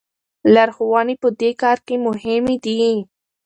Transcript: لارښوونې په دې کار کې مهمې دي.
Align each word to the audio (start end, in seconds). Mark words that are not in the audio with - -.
لارښوونې 0.53 1.15
په 1.21 1.27
دې 1.41 1.51
کار 1.61 1.77
کې 1.85 1.95
مهمې 2.05 2.55
دي. 2.65 2.81